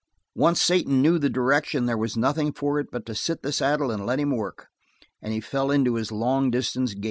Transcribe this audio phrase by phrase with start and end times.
[0.33, 3.91] Once Satan knew the direction there was nothing for it but to sit the saddle
[3.91, 4.67] and let him work,
[5.21, 6.99] and he fell into his long distance gait.